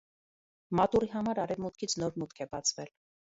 Մատուռի 0.79 1.09
համար 1.11 1.41
արևմուտքից 1.43 1.95
նոր 2.05 2.19
մուտք 2.23 2.43
է 2.47 2.49
բացվել։ 2.57 2.91